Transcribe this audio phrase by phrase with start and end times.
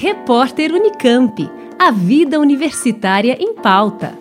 [0.00, 1.50] Repórter Unicamp.
[1.76, 4.16] A vida universitária em pauta.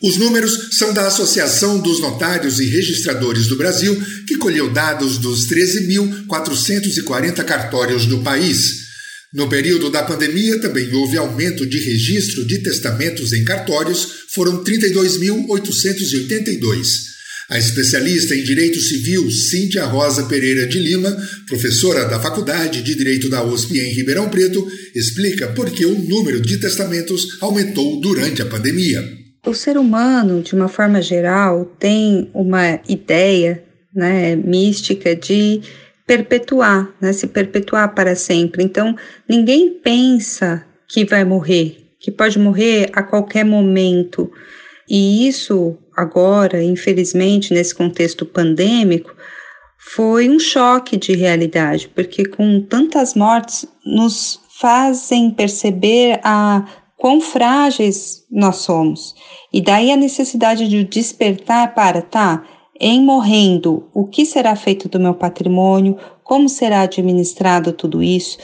[0.00, 5.48] Os números são da Associação dos Notários e Registradores do Brasil, que colheu dados dos
[5.48, 8.86] 13.440 cartórios do país.
[9.34, 17.08] No período da pandemia, também houve aumento de registro de testamentos em cartórios, foram 32.882.
[17.50, 21.10] A especialista em Direito Civil, Cíntia Rosa Pereira de Lima,
[21.48, 26.40] professora da Faculdade de Direito da USP em Ribeirão Preto, explica por que o número
[26.40, 29.17] de testamentos aumentou durante a pandemia.
[29.46, 35.62] O ser humano, de uma forma geral, tem uma ideia né, mística de
[36.06, 38.62] perpetuar, né, se perpetuar para sempre.
[38.62, 38.96] Então,
[39.28, 44.30] ninguém pensa que vai morrer, que pode morrer a qualquer momento.
[44.88, 49.14] E isso, agora, infelizmente, nesse contexto pandêmico,
[49.78, 56.66] foi um choque de realidade, porque com tantas mortes nos fazem perceber a
[56.98, 59.14] quão frágeis nós somos.
[59.52, 62.44] E daí a necessidade de despertar para, tá,
[62.78, 68.36] em morrendo, o que será feito do meu patrimônio, como será administrado tudo isso,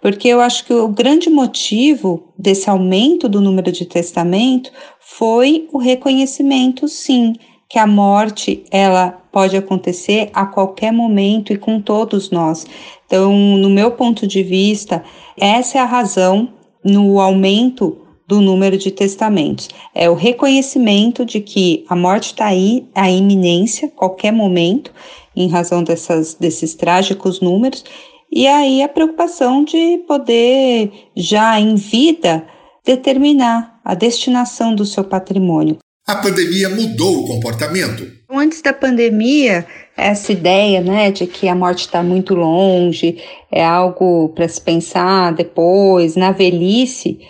[0.00, 5.78] porque eu acho que o grande motivo desse aumento do número de testamento foi o
[5.78, 7.34] reconhecimento, sim,
[7.68, 12.66] que a morte ela pode acontecer a qualquer momento e com todos nós.
[13.06, 15.02] Então, no meu ponto de vista,
[15.38, 16.52] essa é a razão
[16.84, 19.68] no aumento do número de testamentos.
[19.94, 24.92] É o reconhecimento de que a morte está aí, a iminência, qualquer momento,
[25.34, 27.84] em razão dessas, desses trágicos números,
[28.30, 32.46] e aí a preocupação de poder, já em vida,
[32.84, 35.78] determinar a destinação do seu patrimônio.
[36.06, 38.10] A pandemia mudou o comportamento.
[38.28, 39.66] Antes da pandemia,
[39.96, 45.32] essa ideia né, de que a morte está muito longe, é algo para se pensar
[45.32, 47.20] depois, na velhice,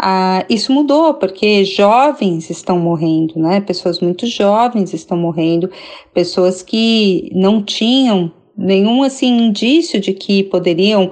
[0.00, 3.60] ah, isso mudou porque jovens estão morrendo, né?
[3.60, 5.68] Pessoas muito jovens estão morrendo,
[6.14, 11.10] pessoas que não tinham nenhum assim indício de que poderiam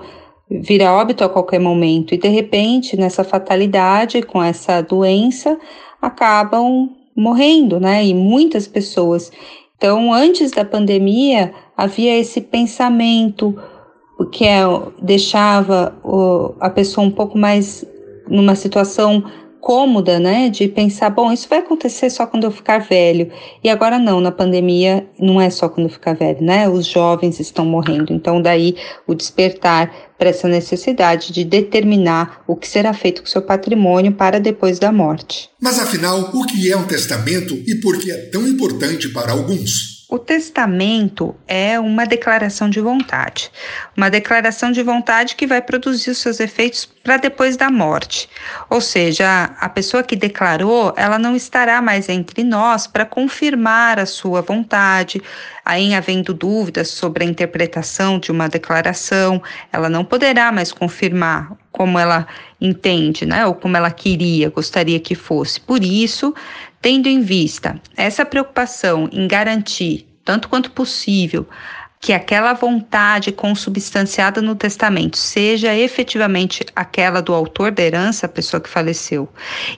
[0.48, 5.58] vir a óbito a qualquer momento e de repente nessa fatalidade com essa doença
[6.00, 8.04] acabam morrendo, né?
[8.04, 9.32] E muitas pessoas.
[9.76, 13.58] Então, antes da pandemia havia esse pensamento
[14.30, 14.62] que é,
[15.03, 17.84] deixava o, a pessoa um pouco mais
[18.28, 19.25] numa situação
[19.66, 23.32] cômoda, né, de pensar, bom, isso vai acontecer só quando eu ficar velho.
[23.64, 26.69] E agora não, na pandemia não é só quando eu ficar velho, né?
[26.69, 28.12] Os jovens estão morrendo.
[28.12, 28.76] Então daí
[29.09, 34.38] o despertar para essa necessidade de determinar o que será feito com seu patrimônio para
[34.38, 35.50] depois da morte.
[35.60, 39.96] Mas afinal, o que é um testamento e por que é tão importante para alguns?
[40.09, 43.50] O testamento é uma declaração de vontade,
[43.97, 48.28] uma declaração de vontade que vai produzir os seus efeitos para depois da morte.
[48.71, 54.06] Ou seja, a pessoa que declarou, ela não estará mais entre nós para confirmar a
[54.06, 55.21] sua vontade,
[55.65, 61.98] aí havendo dúvidas sobre a interpretação de uma declaração, ela não poderá mais confirmar como
[61.98, 62.26] ela
[62.60, 65.60] entende, né, ou como ela queria, gostaria que fosse.
[65.60, 66.34] Por isso,
[66.87, 71.44] Tendo em vista essa preocupação em garantir, tanto quanto possível,
[72.01, 78.60] que aquela vontade consubstanciada no testamento seja efetivamente aquela do autor da herança, a pessoa
[78.60, 79.28] que faleceu,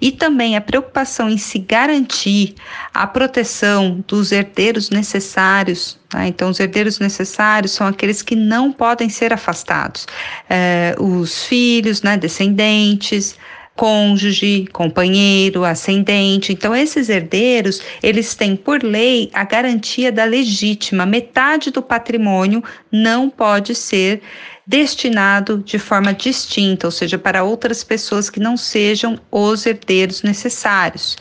[0.00, 2.54] e também a preocupação em se garantir
[2.92, 5.98] a proteção dos herdeiros necessários.
[6.08, 6.26] Tá?
[6.26, 10.06] Então, os herdeiros necessários são aqueles que não podem ser afastados,
[10.50, 13.36] é, os filhos, né, descendentes
[13.78, 16.52] cônjuge, companheiro, ascendente.
[16.52, 21.06] Então, esses herdeiros, eles têm por lei a garantia da legítima.
[21.06, 22.60] Metade do patrimônio
[22.90, 24.20] não pode ser
[24.66, 31.16] destinado de forma distinta, ou seja, para outras pessoas que não sejam os herdeiros necessários.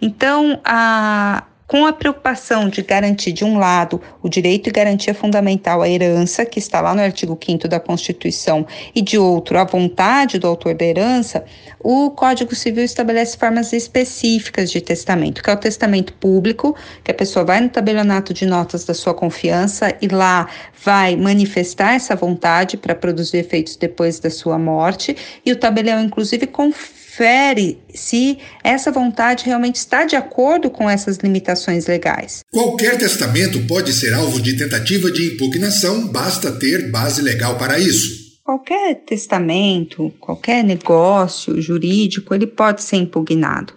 [0.00, 5.82] Então, a com a preocupação de garantir, de um lado, o direito e garantia fundamental
[5.82, 10.38] à herança, que está lá no artigo 5 da Constituição, e de outro, a vontade
[10.38, 11.44] do autor da herança,
[11.80, 17.14] o Código Civil estabelece formas específicas de testamento, que é o testamento público, que a
[17.14, 20.48] pessoa vai no tabelionato de notas da sua confiança e lá
[20.82, 26.46] vai manifestar essa vontade para produzir efeitos depois da sua morte, e o tabelião, inclusive,
[26.46, 32.40] confirma confere se essa vontade realmente está de acordo com essas limitações legais.
[32.52, 38.24] Qualquer testamento pode ser alvo de tentativa de impugnação, basta ter base legal para isso.
[38.42, 43.72] Qualquer testamento, qualquer negócio jurídico, ele pode ser impugnado.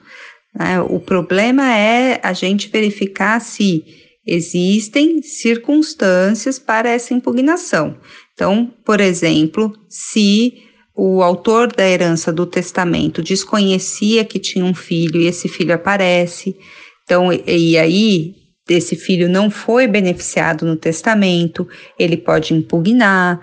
[0.53, 0.81] Né?
[0.81, 3.83] O problema é a gente verificar se
[4.25, 7.97] existem circunstâncias para essa impugnação.
[8.33, 10.66] Então, por exemplo, se
[10.97, 16.57] o autor da herança do testamento desconhecia que tinha um filho e esse filho aparece.
[17.03, 18.33] Então, e, aí
[18.67, 21.67] esse filho não foi beneficiado no testamento,
[21.99, 23.39] ele pode impugnar.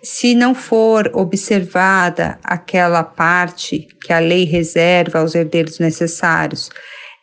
[0.00, 6.70] Se não for observada aquela parte que a lei reserva aos herdeiros necessários,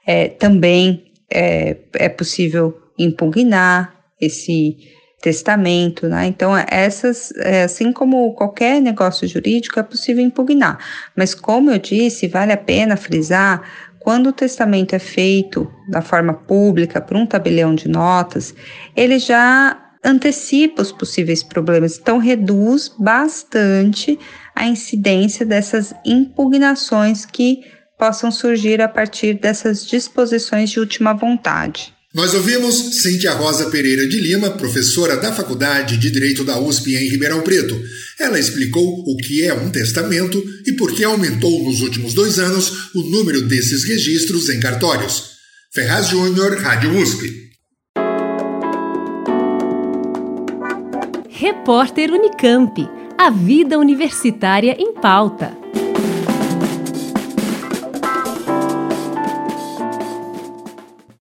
[0.06, 4.78] é, também é, é possível impugnar esse
[5.22, 6.28] testamento, né?
[6.28, 10.78] Então, essas, é, assim como qualquer negócio jurídico, é possível impugnar.
[11.16, 13.62] Mas, como eu disse, vale a pena frisar
[14.00, 18.56] quando o testamento é feito da forma pública por um tabelião de notas,
[18.96, 24.18] ele já antecipa os possíveis problemas, então reduz bastante
[24.56, 27.64] a incidência dessas impugnações que
[27.98, 31.94] possam surgir a partir dessas disposições de última vontade.
[32.12, 37.08] Nós ouvimos Cíntia Rosa Pereira de Lima, professora da Faculdade de Direito da USP em
[37.08, 37.80] Ribeirão Preto.
[38.20, 42.96] Ela explicou o que é um testamento e por que aumentou nos últimos dois anos
[42.96, 45.38] o número desses registros em cartórios.
[45.72, 47.52] Ferraz Júnior, Rádio USP.
[51.30, 52.90] Repórter Unicamp.
[53.20, 55.59] A vida universitária em pauta.